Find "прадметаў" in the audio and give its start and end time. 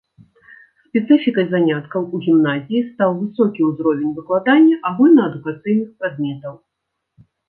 6.01-6.57